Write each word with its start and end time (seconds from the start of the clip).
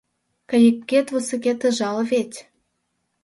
Кайыкет-вусыкет 0.49 1.61
ыжал 1.69 1.97
вет. 2.11 2.31